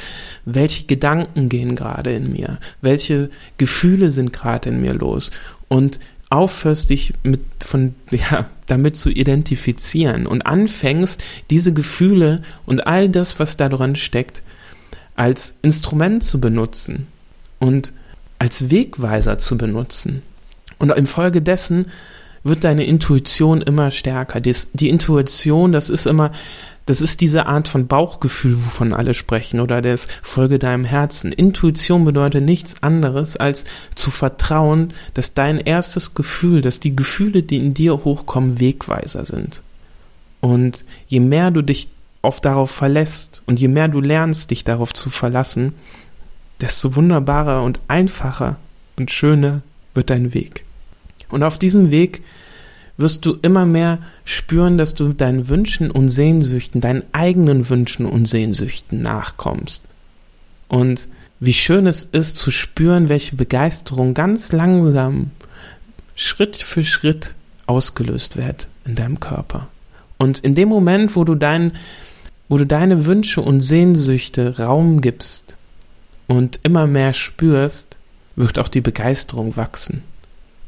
welche 0.46 0.86
Gedanken 0.86 1.48
gehen 1.48 1.76
gerade 1.76 2.12
in 2.12 2.34
mir, 2.34 2.58
welche 2.82 3.30
Gefühle 3.60 4.10
sind 4.10 4.34
gerade 4.34 4.70
in 4.70 4.82
mir 4.82 4.96
los 4.96 5.30
und 5.68 6.00
aufhörst, 6.32 6.90
dich 6.90 7.14
mit 7.22 7.44
von 7.64 7.94
ja 8.10 8.48
damit 8.66 8.98
zu 8.98 9.12
identifizieren 9.12 10.26
und 10.26 10.48
anfängst, 10.48 11.24
diese 11.52 11.72
Gefühle 11.72 12.42
und 12.66 12.88
all 12.88 13.10
das, 13.10 13.38
was 13.38 13.58
da 13.58 13.70
dran 13.70 13.96
steckt, 13.96 14.42
als 15.16 15.60
Instrument 15.62 16.24
zu 16.24 16.42
benutzen 16.42 17.06
und 17.60 17.94
als 18.40 18.72
Wegweiser 18.72 19.38
zu 19.38 19.56
benutzen. 19.56 20.24
Und 20.80 20.92
infolgedessen 20.92 21.88
wird 22.44 22.64
deine 22.64 22.86
Intuition 22.86 23.62
immer 23.62 23.92
stärker. 23.92 24.40
Die, 24.40 24.56
die 24.74 24.90
Intuition, 24.90 25.72
das 25.72 25.90
ist 25.90 26.08
immer, 26.08 26.32
das 26.86 27.02
ist 27.02 27.22
diese 27.22 27.46
Art 27.46 27.68
von 27.68 27.88
Bauchgefühl, 27.88 28.58
wovon 28.66 28.94
alle 28.94 29.14
sprechen, 29.14 29.60
oder 29.60 29.82
das 29.82 30.08
Folge 30.24 30.58
deinem 30.58 30.86
Herzen. 30.86 31.32
Intuition 31.32 32.06
bedeutet 32.06 32.44
nichts 32.44 32.82
anderes, 32.82 33.38
als 33.38 33.66
zu 33.94 34.10
vertrauen, 34.10 34.94
dass 35.14 35.34
dein 35.34 35.60
erstes 35.60 36.16
Gefühl, 36.16 36.62
dass 36.62 36.80
die 36.80 36.96
Gefühle, 36.96 37.44
die 37.44 37.58
in 37.58 37.74
dir 37.74 38.06
hochkommen, 38.06 38.60
Wegweiser 38.60 39.26
sind. 39.26 39.62
Und 40.42 40.86
je 41.08 41.20
mehr 41.20 41.52
du 41.52 41.62
dich 41.62 41.90
auf 42.22 42.42
darauf 42.42 42.72
verlässt 42.72 43.44
und 43.46 43.60
je 43.60 43.68
mehr 43.68 43.88
du 43.88 44.02
lernst, 44.02 44.52
dich 44.52 44.64
darauf 44.64 44.94
zu 44.94 45.10
verlassen, 45.10 45.74
desto 46.62 46.96
wunderbarer 46.96 47.64
und 47.64 47.80
einfacher 47.88 48.58
und 48.96 49.12
schöner 49.12 49.62
wird 49.94 50.10
dein 50.10 50.34
Weg. 50.34 50.66
Und 51.30 51.44
auf 51.44 51.58
diesem 51.58 51.92
Weg 51.92 52.24
wirst 52.98 53.26
du 53.26 53.38
immer 53.42 53.66
mehr 53.66 54.00
spüren, 54.26 54.78
dass 54.78 54.94
du 54.94 55.14
deinen 55.14 55.48
Wünschen 55.48 55.90
und 55.90 56.10
Sehnsüchten, 56.10 56.82
deinen 56.82 57.04
eigenen 57.14 57.70
Wünschen 57.70 58.06
und 58.06 58.26
Sehnsüchten 58.26 59.00
nachkommst. 59.00 59.84
Und 60.68 61.08
wie 61.40 61.54
schön 61.54 61.88
es 61.88 62.04
ist 62.04 62.36
zu 62.36 62.52
spüren, 62.52 63.08
welche 63.08 63.38
Begeisterung 63.38 64.14
ganz 64.14 64.52
langsam, 64.52 65.32
Schritt 66.16 66.58
für 66.58 66.84
Schritt 66.84 67.36
ausgelöst 67.66 68.36
wird 68.36 68.68
in 68.84 68.96
deinem 68.96 69.22
Körper. 69.22 69.70
Und 70.18 70.40
in 70.40 70.54
dem 70.54 70.68
Moment, 70.68 71.16
wo 71.16 71.24
du 71.24 71.36
dein, 71.36 71.72
wo 72.50 72.58
du 72.58 72.66
deine 72.66 73.06
Wünsche 73.06 73.40
und 73.40 73.62
Sehnsüchte 73.62 74.60
Raum 74.60 75.00
gibst 75.00 75.56
und 76.28 76.60
immer 76.64 76.88
mehr 76.88 77.14
spürst, 77.14 78.00
wird 78.36 78.60
auch 78.60 78.68
die 78.68 78.82
Begeisterung 78.82 79.56
wachsen. 79.56 80.04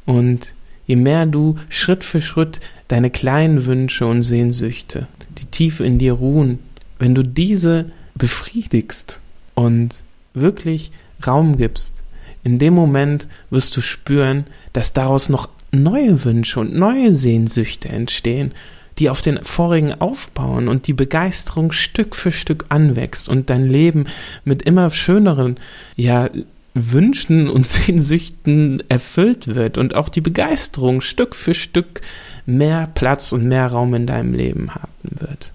Und 0.06 0.54
je 0.86 0.96
mehr 0.96 1.26
du 1.26 1.56
Schritt 1.70 2.04
für 2.04 2.22
Schritt 2.22 2.60
deine 2.88 3.10
kleinen 3.10 3.66
Wünsche 3.66 4.06
und 4.06 4.24
Sehnsüchte, 4.24 5.08
die 5.38 5.46
tief 5.46 5.80
in 5.80 5.98
dir 5.98 6.14
ruhen, 6.14 6.60
wenn 7.00 7.16
du 7.16 7.24
diese 7.24 7.92
befriedigst 8.16 9.20
und 9.56 9.90
wirklich 10.34 10.92
Raum 11.26 11.58
gibst, 11.58 12.04
in 12.44 12.60
dem 12.60 12.74
Moment 12.74 13.28
wirst 13.50 13.78
du 13.78 13.82
spüren, 13.82 14.46
dass 14.74 14.94
daraus 14.94 15.30
noch 15.30 15.50
neue 15.72 16.24
Wünsche 16.26 16.60
und 16.60 16.74
neue 16.74 17.14
Sehnsüchte 17.14 17.90
entstehen, 17.90 18.52
die 18.98 19.10
auf 19.10 19.22
den 19.22 19.44
vorigen 19.44 20.00
aufbauen 20.00 20.68
und 20.68 20.88
die 20.88 20.94
Begeisterung 20.94 21.72
Stück 21.72 22.16
für 22.16 22.32
Stück 22.32 22.66
anwächst 22.70 23.30
und 23.30 23.50
dein 23.50 23.68
Leben 23.68 24.06
mit 24.44 24.64
immer 24.64 24.90
schöneren, 24.90 25.58
ja, 25.96 26.30
Wünschen 26.74 27.50
und 27.50 27.68
Sehnsüchten 27.68 28.84
erfüllt 28.90 29.54
wird 29.54 29.78
und 29.78 29.96
auch 29.96 30.10
die 30.10 30.22
Begeisterung 30.22 31.02
Stück 31.02 31.36
für 31.36 31.54
Stück 31.54 32.02
mehr 32.46 32.88
Platz 32.94 33.32
und 33.32 33.48
mehr 33.48 33.68
Raum 33.68 33.94
in 33.94 34.08
deinem 34.08 34.34
Leben 34.34 34.74
haben 34.74 34.90
wird. 35.20 35.52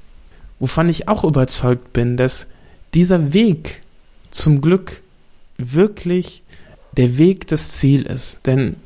Wovon 0.58 0.88
ich 0.88 1.08
auch 1.08 1.25
überzeugt 1.25 1.92
bin, 1.92 2.16
dass 2.16 2.46
dieser 2.94 3.32
Weg 3.32 3.82
zum 4.30 4.61
Glück 4.61 5.02
wirklich 5.58 6.42
der 6.96 7.18
Weg 7.18 7.46
das 7.46 7.70
Ziel 7.70 8.02
ist. 8.06 8.46
Denn 8.46 8.76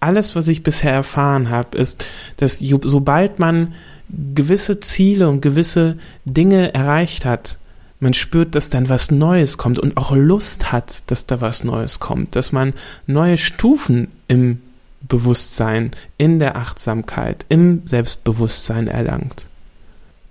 alles, 0.00 0.36
was 0.36 0.48
ich 0.48 0.62
bisher 0.62 0.92
erfahren 0.92 1.50
habe, 1.50 1.76
ist, 1.76 2.04
dass 2.36 2.58
sobald 2.58 3.38
man 3.38 3.74
gewisse 4.34 4.80
Ziele 4.80 5.28
und 5.28 5.40
gewisse 5.40 5.98
Dinge 6.24 6.72
erreicht 6.74 7.24
hat, 7.24 7.58
man 8.00 8.14
spürt, 8.14 8.54
dass 8.54 8.70
dann 8.70 8.88
was 8.88 9.10
Neues 9.10 9.58
kommt 9.58 9.78
und 9.78 9.96
auch 9.96 10.12
Lust 10.12 10.70
hat, 10.72 11.10
dass 11.10 11.26
da 11.26 11.40
was 11.40 11.64
Neues 11.64 11.98
kommt, 11.98 12.36
dass 12.36 12.52
man 12.52 12.74
neue 13.06 13.38
Stufen 13.38 14.08
im 14.28 14.60
Bewusstsein, 15.00 15.90
in 16.16 16.38
der 16.38 16.56
Achtsamkeit, 16.56 17.44
im 17.48 17.82
Selbstbewusstsein 17.86 18.88
erlangt. 18.88 19.46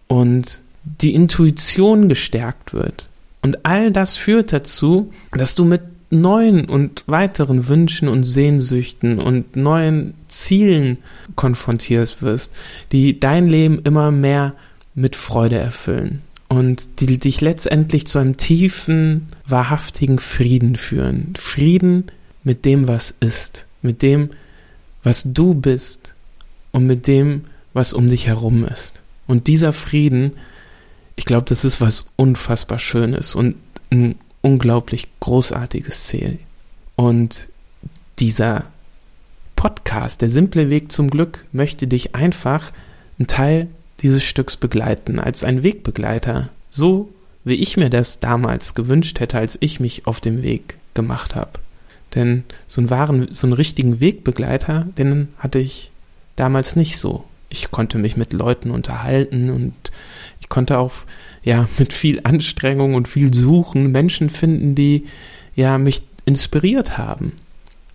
Und 0.07 0.61
die 0.83 1.13
Intuition 1.13 2.07
gestärkt 2.09 2.73
wird. 2.73 3.09
Und 3.41 3.65
all 3.65 3.91
das 3.91 4.17
führt 4.17 4.53
dazu, 4.53 5.11
dass 5.31 5.55
du 5.55 5.65
mit 5.65 5.81
neuen 6.09 6.69
und 6.69 7.03
weiteren 7.07 7.67
Wünschen 7.67 8.07
und 8.07 8.23
Sehnsüchten 8.23 9.19
und 9.19 9.57
neuen 9.57 10.13
Zielen 10.27 10.99
konfrontiert 11.35 12.21
wirst, 12.21 12.55
die 12.93 13.19
dein 13.19 13.47
Leben 13.47 13.81
immer 13.83 14.11
mehr 14.11 14.53
mit 14.95 15.17
Freude 15.17 15.57
erfüllen 15.57 16.21
und 16.47 17.01
die 17.01 17.17
dich 17.17 17.41
letztendlich 17.41 18.07
zu 18.07 18.19
einem 18.19 18.37
tiefen, 18.37 19.27
wahrhaftigen 19.45 20.19
Frieden 20.19 20.75
führen. 20.75 21.33
Frieden 21.37 22.05
mit 22.43 22.65
dem, 22.65 22.87
was 22.87 23.11
ist, 23.11 23.65
mit 23.81 24.01
dem, 24.01 24.29
was 25.03 25.23
du 25.25 25.53
bist 25.53 26.15
und 26.71 26.87
mit 26.87 27.07
dem, 27.07 27.43
was 27.73 27.93
um 27.93 28.09
dich 28.09 28.27
herum 28.27 28.65
ist. 28.65 29.01
Und 29.27 29.47
dieser 29.47 29.73
Frieden, 29.73 30.33
ich 31.15 31.25
glaube, 31.25 31.45
das 31.45 31.65
ist 31.65 31.81
was 31.81 32.05
unfassbar 32.15 32.79
Schönes 32.79 33.35
und 33.35 33.55
ein 33.91 34.15
unglaublich 34.41 35.07
großartiges 35.19 36.05
Ziel. 36.05 36.39
Und 36.95 37.49
dieser 38.19 38.65
Podcast, 39.55 40.21
der 40.21 40.29
simple 40.29 40.69
Weg 40.69 40.91
zum 40.91 41.09
Glück, 41.09 41.45
möchte 41.51 41.87
dich 41.87 42.15
einfach 42.15 42.71
einen 43.19 43.27
Teil 43.27 43.67
dieses 44.01 44.23
Stücks 44.23 44.57
begleiten, 44.57 45.19
als 45.19 45.43
ein 45.43 45.63
Wegbegleiter, 45.63 46.49
so 46.69 47.09
wie 47.43 47.55
ich 47.55 47.77
mir 47.77 47.89
das 47.89 48.19
damals 48.19 48.75
gewünscht 48.75 49.19
hätte, 49.19 49.37
als 49.37 49.57
ich 49.61 49.79
mich 49.79 50.05
auf 50.05 50.19
dem 50.19 50.43
Weg 50.43 50.77
gemacht 50.93 51.35
habe. 51.35 51.51
Denn 52.13 52.43
so 52.67 52.81
einen 52.81 52.89
wahren, 52.89 53.27
so 53.31 53.47
einen 53.47 53.53
richtigen 53.53 53.99
Wegbegleiter, 53.99 54.87
den 54.97 55.29
hatte 55.37 55.59
ich 55.59 55.91
damals 56.35 56.75
nicht 56.75 56.97
so. 56.97 57.23
Ich 57.49 57.71
konnte 57.71 57.97
mich 57.97 58.17
mit 58.17 58.33
Leuten 58.33 58.71
unterhalten 58.71 59.49
und 59.49 59.73
ich 60.41 60.49
konnte 60.49 60.77
auch 60.77 60.93
ja 61.43 61.67
mit 61.77 61.93
viel 61.93 62.21
Anstrengung 62.23 62.95
und 62.95 63.07
viel 63.07 63.33
Suchen 63.33 63.91
Menschen 63.91 64.29
finden, 64.29 64.75
die 64.75 65.05
ja 65.55 65.77
mich 65.77 66.01
inspiriert 66.25 66.97
haben. 66.97 67.33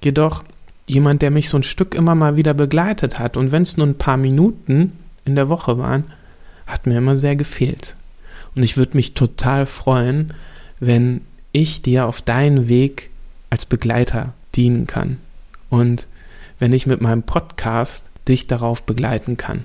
Jedoch 0.02 0.44
jemand, 0.88 1.22
der 1.22 1.30
mich 1.30 1.48
so 1.48 1.58
ein 1.58 1.62
Stück 1.62 1.94
immer 1.94 2.14
mal 2.14 2.36
wieder 2.36 2.54
begleitet 2.54 3.18
hat 3.18 3.36
und 3.36 3.52
wenn 3.52 3.62
es 3.62 3.76
nur 3.76 3.86
ein 3.86 3.98
paar 3.98 4.16
Minuten 4.16 4.92
in 5.24 5.34
der 5.34 5.48
Woche 5.48 5.78
waren, 5.78 6.04
hat 6.66 6.86
mir 6.86 6.98
immer 6.98 7.16
sehr 7.16 7.36
gefehlt. 7.36 7.96
Und 8.54 8.62
ich 8.62 8.76
würde 8.76 8.96
mich 8.96 9.14
total 9.14 9.66
freuen, 9.66 10.34
wenn 10.80 11.22
ich 11.52 11.82
dir 11.82 12.06
auf 12.06 12.22
deinen 12.22 12.68
Weg 12.68 13.10
als 13.50 13.66
Begleiter 13.66 14.34
dienen 14.54 14.86
kann. 14.86 15.18
Und 15.68 16.08
wenn 16.58 16.72
ich 16.72 16.86
mit 16.86 17.00
meinem 17.00 17.22
Podcast 17.22 18.10
dich 18.28 18.46
darauf 18.46 18.84
begleiten 18.84 19.36
kann. 19.36 19.64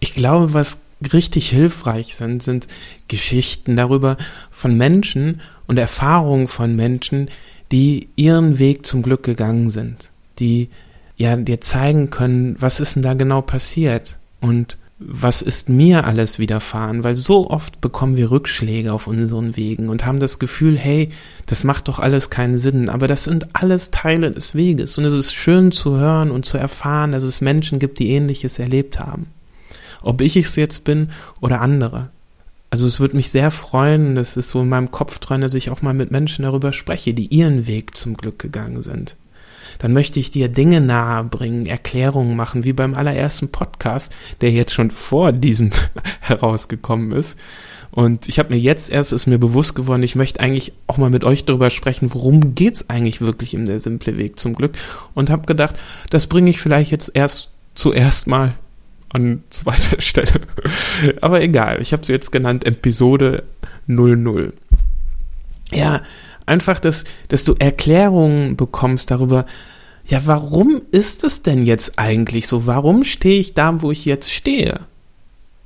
Ich 0.00 0.14
glaube, 0.14 0.54
was 0.54 0.80
richtig 1.12 1.50
hilfreich 1.50 2.14
sind, 2.14 2.42
sind 2.42 2.68
Geschichten 3.08 3.76
darüber 3.76 4.16
von 4.50 4.76
Menschen 4.76 5.40
und 5.66 5.78
Erfahrungen 5.78 6.48
von 6.48 6.76
Menschen, 6.76 7.28
die 7.72 8.08
ihren 8.16 8.58
Weg 8.58 8.86
zum 8.86 9.02
Glück 9.02 9.22
gegangen 9.22 9.70
sind, 9.70 10.10
die 10.38 10.68
ja 11.16 11.34
dir 11.36 11.60
zeigen 11.60 12.10
können, 12.10 12.56
was 12.60 12.80
ist 12.80 12.96
denn 12.96 13.02
da 13.02 13.14
genau 13.14 13.42
passiert, 13.42 14.18
und 14.42 14.76
was 14.98 15.40
ist 15.40 15.68
mir 15.68 16.04
alles 16.04 16.38
widerfahren? 16.38 17.04
Weil 17.04 17.16
so 17.16 17.48
oft 17.50 17.80
bekommen 17.80 18.16
wir 18.16 18.30
Rückschläge 18.30 18.92
auf 18.92 19.06
unseren 19.06 19.56
Wegen 19.56 19.88
und 19.88 20.04
haben 20.04 20.20
das 20.20 20.38
Gefühl, 20.38 20.76
hey, 20.76 21.10
das 21.46 21.64
macht 21.64 21.88
doch 21.88 21.98
alles 21.98 22.28
keinen 22.28 22.58
Sinn. 22.58 22.88
Aber 22.88 23.08
das 23.08 23.24
sind 23.24 23.48
alles 23.54 23.90
Teile 23.90 24.30
des 24.30 24.54
Weges. 24.54 24.98
Und 24.98 25.04
es 25.04 25.14
ist 25.14 25.32
schön 25.32 25.72
zu 25.72 25.96
hören 25.96 26.30
und 26.30 26.44
zu 26.44 26.58
erfahren, 26.58 27.12
dass 27.12 27.22
es 27.22 27.40
Menschen 27.40 27.78
gibt, 27.78 27.98
die 27.98 28.10
ähnliches 28.10 28.58
erlebt 28.58 29.00
haben. 29.00 29.26
Ob 30.02 30.20
ich 30.20 30.36
es 30.36 30.56
jetzt 30.56 30.84
bin 30.84 31.08
oder 31.40 31.60
andere. 31.60 32.10
Also 32.70 32.86
es 32.86 33.00
würde 33.00 33.16
mich 33.16 33.30
sehr 33.30 33.50
freuen, 33.50 34.14
das 34.14 34.36
ist 34.36 34.50
so 34.50 34.62
in 34.62 34.68
meinem 34.68 34.90
Kopf 34.90 35.18
dran, 35.18 35.40
dass 35.40 35.54
ich 35.54 35.70
auch 35.70 35.82
mal 35.82 35.94
mit 35.94 36.10
Menschen 36.10 36.42
darüber 36.44 36.72
spreche, 36.72 37.14
die 37.14 37.26
ihren 37.26 37.66
Weg 37.66 37.96
zum 37.96 38.16
Glück 38.16 38.38
gegangen 38.38 38.82
sind 38.82 39.16
dann 39.78 39.92
möchte 39.92 40.20
ich 40.20 40.30
dir 40.30 40.48
Dinge 40.48 40.80
nahebringen, 40.80 41.66
Erklärungen 41.66 42.36
machen, 42.36 42.64
wie 42.64 42.72
beim 42.72 42.94
allerersten 42.94 43.48
Podcast, 43.48 44.14
der 44.40 44.50
jetzt 44.50 44.72
schon 44.72 44.90
vor 44.90 45.32
diesem 45.32 45.70
herausgekommen 46.20 47.12
ist. 47.12 47.36
Und 47.92 48.26
ich 48.26 48.38
habe 48.38 48.54
mir 48.54 48.60
jetzt 48.60 48.90
erst 48.90 49.12
ist 49.12 49.26
mir 49.26 49.38
bewusst 49.38 49.74
geworden, 49.74 50.02
ich 50.02 50.16
möchte 50.16 50.40
eigentlich 50.40 50.72
auch 50.86 50.96
mal 50.96 51.10
mit 51.10 51.24
euch 51.24 51.44
darüber 51.44 51.68
sprechen, 51.68 52.14
worum 52.14 52.54
geht's 52.54 52.88
eigentlich 52.88 53.20
wirklich 53.20 53.52
in 53.52 53.66
der 53.66 53.80
simple 53.80 54.16
Weg 54.16 54.40
zum 54.40 54.54
Glück. 54.54 54.72
Und 55.12 55.28
habe 55.28 55.46
gedacht, 55.46 55.78
das 56.08 56.26
bringe 56.26 56.48
ich 56.48 56.60
vielleicht 56.60 56.90
jetzt 56.90 57.10
erst 57.14 57.50
zuerst 57.74 58.26
mal 58.26 58.54
an 59.10 59.44
zweiter 59.50 60.00
Stelle. 60.00 60.40
Aber 61.20 61.42
egal, 61.42 61.82
ich 61.82 61.92
habe 61.92 62.04
sie 62.04 62.14
jetzt 62.14 62.32
genannt 62.32 62.64
Episode 62.64 63.44
00. 63.86 64.54
Ja, 65.70 66.02
einfach, 66.52 66.78
dass, 66.78 67.04
dass 67.28 67.44
du 67.44 67.54
Erklärungen 67.58 68.56
bekommst 68.56 69.10
darüber, 69.10 69.46
ja, 70.06 70.20
warum 70.26 70.82
ist 70.90 71.24
es 71.24 71.42
denn 71.42 71.62
jetzt 71.62 71.98
eigentlich 71.98 72.46
so? 72.46 72.66
Warum 72.66 73.04
stehe 73.04 73.40
ich 73.40 73.54
da, 73.54 73.80
wo 73.80 73.90
ich 73.90 74.04
jetzt 74.04 74.30
stehe? 74.30 74.80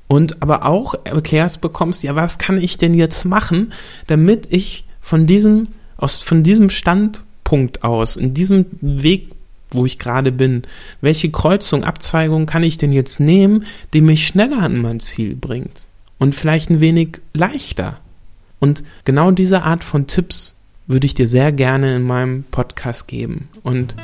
Und 0.08 0.40
aber 0.42 0.64
auch 0.64 0.94
erklärt 1.04 1.60
bekommst, 1.60 2.04
ja, 2.04 2.14
was 2.14 2.38
kann 2.38 2.58
ich 2.58 2.78
denn 2.78 2.94
jetzt 2.94 3.24
machen, 3.24 3.72
damit 4.06 4.46
ich 4.52 4.84
von 5.00 5.26
diesem, 5.26 5.68
aus, 5.96 6.18
von 6.18 6.44
diesem 6.44 6.70
Standpunkt 6.70 7.82
aus, 7.82 8.16
in 8.16 8.32
diesem 8.32 8.66
Weg, 8.80 9.32
wo 9.70 9.84
ich 9.84 9.98
gerade 9.98 10.30
bin, 10.30 10.62
welche 11.00 11.30
Kreuzung, 11.30 11.82
Abzweigung 11.82 12.46
kann 12.46 12.62
ich 12.62 12.78
denn 12.78 12.92
jetzt 12.92 13.18
nehmen, 13.18 13.64
die 13.92 14.00
mich 14.00 14.26
schneller 14.26 14.58
an 14.58 14.78
mein 14.78 15.00
Ziel 15.00 15.34
bringt? 15.34 15.82
Und 16.18 16.36
vielleicht 16.36 16.70
ein 16.70 16.80
wenig 16.80 17.20
leichter. 17.34 17.98
Und 18.60 18.84
genau 19.04 19.32
diese 19.32 19.62
Art 19.62 19.82
von 19.82 20.06
Tipps 20.06 20.55
würde 20.86 21.06
ich 21.06 21.14
dir 21.14 21.28
sehr 21.28 21.52
gerne 21.52 21.96
in 21.96 22.02
meinem 22.02 22.44
Podcast 22.44 23.08
geben. 23.08 23.48
Und 23.62 23.94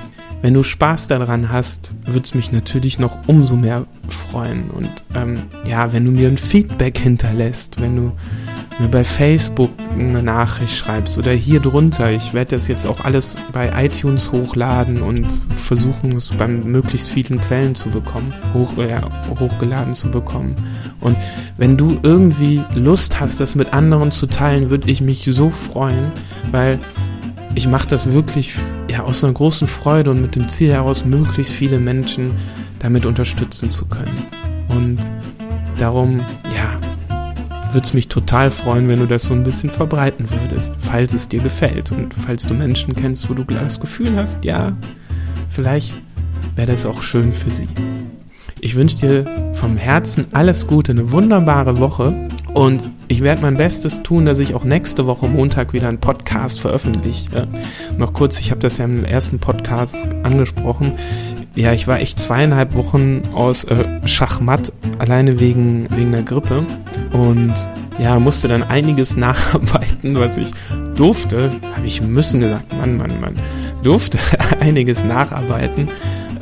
wenn 0.42 0.54
du 0.54 0.62
Spaß 0.62 1.06
daran 1.06 1.50
hast, 1.50 1.94
würde 2.04 2.24
es 2.24 2.34
mich 2.34 2.52
natürlich 2.52 2.98
noch 2.98 3.16
umso 3.26 3.56
mehr 3.56 3.86
freuen. 4.08 4.70
Und 4.70 4.90
ähm, 5.14 5.44
ja, 5.66 5.92
wenn 5.92 6.04
du 6.04 6.10
mir 6.10 6.28
ein 6.28 6.38
Feedback 6.38 6.98
hinterlässt, 6.98 7.80
wenn 7.80 7.96
du 7.96 8.12
mir 8.78 8.88
bei 8.88 9.04
Facebook 9.04 9.70
eine 9.92 10.22
Nachricht 10.22 10.76
schreibst 10.76 11.18
oder 11.18 11.32
hier 11.32 11.60
drunter. 11.60 12.10
Ich 12.10 12.34
werde 12.34 12.56
das 12.56 12.68
jetzt 12.68 12.86
auch 12.86 13.04
alles 13.04 13.36
bei 13.52 13.84
iTunes 13.84 14.32
hochladen 14.32 15.02
und 15.02 15.26
versuchen, 15.54 16.12
es 16.16 16.28
bei 16.28 16.48
möglichst 16.48 17.08
vielen 17.08 17.40
Quellen 17.40 17.74
zu 17.74 17.90
bekommen, 17.90 18.32
hoch, 18.54 18.76
äh, 18.78 19.00
hochgeladen 19.38 19.94
zu 19.94 20.10
bekommen. 20.10 20.56
Und 21.00 21.16
wenn 21.56 21.76
du 21.76 21.98
irgendwie 22.02 22.62
Lust 22.74 23.20
hast, 23.20 23.40
das 23.40 23.54
mit 23.54 23.72
anderen 23.72 24.10
zu 24.10 24.26
teilen, 24.26 24.70
würde 24.70 24.90
ich 24.90 25.00
mich 25.00 25.24
so 25.24 25.50
freuen, 25.50 26.12
weil 26.50 26.78
ich 27.54 27.68
mache 27.68 27.86
das 27.86 28.12
wirklich 28.12 28.54
ja, 28.90 29.02
aus 29.02 29.22
einer 29.22 29.32
großen 29.32 29.68
Freude 29.68 30.10
und 30.10 30.20
mit 30.20 30.36
dem 30.36 30.48
Ziel 30.48 30.72
heraus, 30.72 31.04
möglichst 31.04 31.52
viele 31.52 31.78
Menschen 31.78 32.32
damit 32.78 33.06
unterstützen 33.06 33.70
zu 33.70 33.86
können. 33.86 34.22
Und 34.68 34.98
darum, 35.78 36.20
ja, 36.54 36.80
würde 37.72 37.86
es 37.86 37.94
mich 37.94 38.08
total 38.08 38.50
freuen, 38.50 38.88
wenn 38.88 38.98
du 38.98 39.06
das 39.06 39.24
so 39.24 39.34
ein 39.34 39.44
bisschen 39.44 39.70
verbreiten 39.70 40.28
würdest, 40.30 40.74
falls 40.78 41.14
es 41.14 41.28
dir 41.28 41.40
gefällt 41.40 41.90
und 41.92 42.12
falls 42.12 42.46
du 42.46 42.54
Menschen 42.54 42.94
kennst, 42.94 43.28
wo 43.30 43.34
du 43.34 43.44
das 43.44 43.80
Gefühl 43.80 44.16
hast, 44.16 44.44
ja, 44.44 44.76
vielleicht 45.48 45.94
wäre 46.54 46.70
das 46.70 46.84
auch 46.84 47.02
schön 47.02 47.32
für 47.32 47.50
sie. 47.50 47.68
Ich 48.60 48.76
wünsche 48.76 48.96
dir 48.96 49.52
vom 49.54 49.76
Herzen 49.76 50.26
alles 50.32 50.66
Gute, 50.66 50.92
eine 50.92 51.10
wunderbare 51.12 51.78
Woche 51.78 52.28
und 52.54 52.90
ich 53.08 53.22
werde 53.22 53.42
mein 53.42 53.56
Bestes 53.56 54.02
tun, 54.02 54.26
dass 54.26 54.38
ich 54.38 54.54
auch 54.54 54.64
nächste 54.64 55.06
Woche 55.06 55.26
Montag 55.26 55.72
wieder 55.72 55.88
einen 55.88 55.98
Podcast 55.98 56.60
veröffentliche. 56.60 57.48
Noch 57.96 58.12
kurz, 58.12 58.38
ich 58.40 58.50
habe 58.50 58.60
das 58.60 58.78
ja 58.78 58.84
im 58.84 59.04
ersten 59.04 59.38
Podcast 59.38 59.96
angesprochen. 60.22 60.94
Ja, 61.54 61.72
ich 61.72 61.86
war 61.86 62.00
echt 62.00 62.18
zweieinhalb 62.18 62.74
Wochen 62.74 63.22
aus 63.34 63.64
äh, 63.64 64.06
Schachmatt, 64.06 64.72
alleine 64.98 65.40
wegen, 65.40 65.86
wegen 65.90 66.12
der 66.12 66.22
Grippe. 66.22 66.64
Und 67.12 67.54
ja, 67.98 68.18
musste 68.18 68.48
dann 68.48 68.62
einiges 68.62 69.16
nacharbeiten, 69.18 70.14
was 70.18 70.36
ich 70.36 70.50
durfte. 70.94 71.50
Habe 71.76 71.86
ich 71.86 72.02
müssen 72.02 72.40
gesagt, 72.40 72.72
Mann, 72.74 72.96
Mann, 72.96 73.20
Mann. 73.20 73.34
Durfte 73.82 74.18
einiges 74.60 75.04
nacharbeiten, 75.04 75.88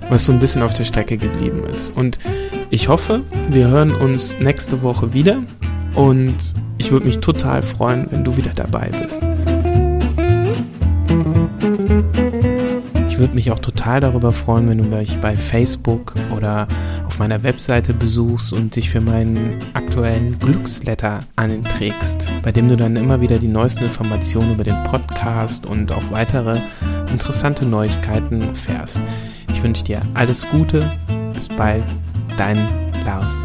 was 0.08 0.24
so 0.24 0.32
ein 0.32 0.40
bisschen 0.40 0.62
auf 0.62 0.72
der 0.74 0.84
Strecke 0.84 1.16
geblieben 1.18 1.62
ist. 1.72 1.96
Und 1.96 2.18
ich 2.70 2.88
hoffe, 2.88 3.22
wir 3.48 3.68
hören 3.68 3.92
uns 3.92 4.40
nächste 4.40 4.82
Woche 4.82 5.12
wieder. 5.12 5.42
Und 5.94 6.36
ich 6.78 6.90
würde 6.90 7.06
mich 7.06 7.20
total 7.20 7.62
freuen, 7.62 8.06
wenn 8.10 8.24
du 8.24 8.36
wieder 8.36 8.52
dabei 8.54 8.90
bist. 9.00 9.22
Ich 13.08 13.18
würde 13.18 13.34
mich 13.34 13.50
auch 13.50 13.58
total 13.58 14.00
darüber 14.00 14.32
freuen, 14.32 14.68
wenn 14.68 14.78
du 14.78 14.84
mich 14.84 15.18
bei 15.20 15.36
Facebook 15.36 16.14
oder 16.34 16.66
auf 17.06 17.18
meiner 17.18 17.42
Webseite 17.42 17.92
besuchst 17.92 18.52
und 18.52 18.76
dich 18.76 18.88
für 18.88 19.00
meinen 19.00 19.58
aktuellen 19.74 20.38
Glücksletter 20.38 21.20
anträgst, 21.36 22.28
bei 22.42 22.52
dem 22.52 22.68
du 22.68 22.76
dann 22.76 22.96
immer 22.96 23.20
wieder 23.20 23.38
die 23.38 23.48
neuesten 23.48 23.84
Informationen 23.84 24.54
über 24.54 24.64
den 24.64 24.80
Podcast 24.84 25.66
und 25.66 25.92
auch 25.92 26.10
weitere 26.10 26.58
interessante 27.10 27.66
Neuigkeiten 27.66 28.40
erfährst. 28.42 29.00
Ich 29.52 29.62
wünsche 29.62 29.84
dir 29.84 30.00
alles 30.14 30.48
Gute, 30.48 30.90
bis 31.34 31.48
bald, 31.48 31.84
dein 32.38 32.56
Lars. 33.04 33.44